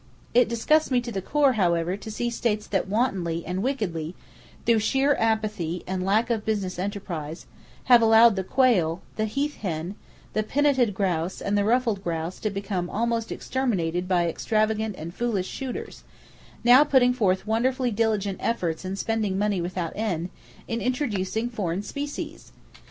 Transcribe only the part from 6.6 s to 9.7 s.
enterprise, have allowed the quail, the heath